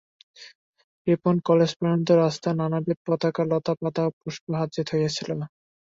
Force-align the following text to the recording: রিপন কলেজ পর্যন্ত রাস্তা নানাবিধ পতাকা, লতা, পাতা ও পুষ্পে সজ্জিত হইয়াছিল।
রিপন 1.07 1.35
কলেজ 1.47 1.71
পর্যন্ত 1.77 2.07
রাস্তা 2.23 2.49
নানাবিধ 2.59 2.97
পতাকা, 3.07 3.43
লতা, 3.51 3.73
পাতা 3.81 4.01
ও 4.05 4.15
পুষ্পে 4.19 4.51
সজ্জিত 4.55 4.87
হইয়াছিল। 4.93 5.29